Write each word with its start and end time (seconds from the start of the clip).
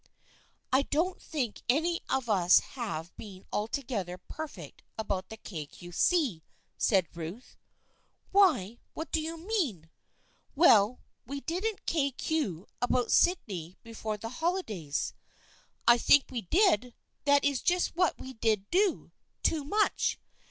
"I 0.73 0.81
don't 0.81 1.21
think 1.21 1.61
any 1.69 2.01
of 2.09 2.27
us 2.27 2.57
have 2.73 3.15
been 3.17 3.45
altogether 3.53 4.17
perfect 4.17 4.81
about 4.97 5.29
the 5.29 5.37
Kay 5.37 5.67
Cue 5.67 5.91
See," 5.91 6.41
said 6.75 7.07
Ruth." 7.15 7.55
Why, 8.31 8.79
what 8.95 9.11
do 9.11 9.21
you 9.21 9.37
mean?"" 9.37 9.91
Well, 10.55 11.01
we 11.27 11.41
didn't 11.41 11.85
K. 11.85 12.09
Q. 12.09 12.65
about 12.81 13.11
Sydney 13.11 13.77
before 13.83 14.17
the 14.17 14.29
holidays."" 14.41 15.13
I 15.87 15.99
think 15.99 16.31
we 16.31 16.41
did! 16.41 16.95
That 17.25 17.45
is 17.45 17.61
just 17.61 17.95
what 17.95 18.17
we 18.17 18.33
did 18.33 18.71
do, 18.71 19.11
too 19.43 19.63
much 19.63 20.17